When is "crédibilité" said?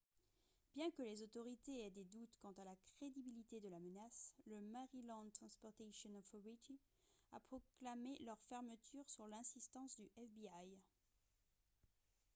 2.77-3.59